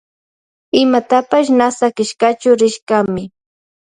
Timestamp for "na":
1.57-1.67